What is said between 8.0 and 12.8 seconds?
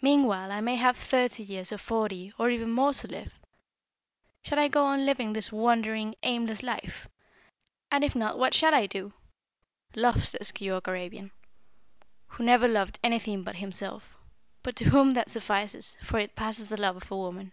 if not what shall I do? Love, says Keyork Arabian who never